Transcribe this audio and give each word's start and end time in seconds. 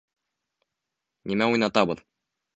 Нимә 1.33 1.51
уйнатабыҙ? 1.53 2.05